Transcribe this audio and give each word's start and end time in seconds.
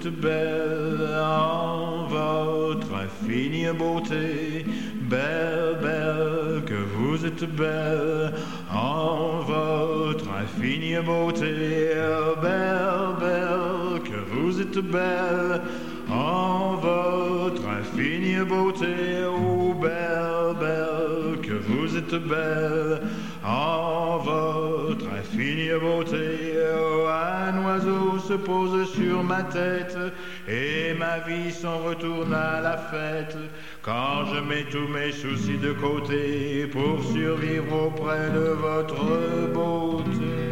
êtes 0.00 0.20
belle 0.20 1.08
en 1.20 2.06
votre 2.08 2.88
infinie 2.94 3.72
beauté, 3.76 4.64
belle, 5.02 5.78
belle, 5.82 6.62
que 6.66 6.74
vous 6.74 7.24
êtes 7.24 7.44
belle 7.44 8.32
en 8.72 9.40
votre 9.40 10.24
infinie 10.30 11.02
beauté, 11.04 11.94
belle, 12.42 13.14
belle, 13.20 14.02
que 14.02 14.20
vous 14.32 14.60
êtes 14.60 14.78
belle 14.78 15.60
en 16.10 16.76
votre 16.76 17.62
infinie 17.68 18.44
beauté, 18.44 19.24
oh 19.26 19.74
belle, 19.74 20.56
belle, 20.60 21.40
que 21.42 21.54
vous 21.54 21.96
êtes 21.96 22.14
belle 22.14 23.00
en 23.44 24.18
votre 24.18 25.06
infinie 25.18 25.78
beauté. 25.80 26.54
Oh, 26.76 27.33
se 28.28 28.34
pose 28.34 28.90
sur 28.92 29.22
ma 29.22 29.42
tête 29.42 29.96
et 30.48 30.94
ma 30.94 31.18
vie 31.20 31.52
s'en 31.52 31.78
retourne 31.78 32.32
à 32.32 32.60
la 32.60 32.78
fête 32.78 33.36
quand 33.82 34.24
je 34.32 34.40
mets 34.40 34.64
tous 34.70 34.88
mes 34.88 35.12
soucis 35.12 35.58
de 35.58 35.72
côté 35.72 36.66
pour 36.72 37.02
survivre 37.12 37.86
auprès 37.86 38.30
de 38.30 38.48
votre 38.66 39.52
beauté. 39.52 40.43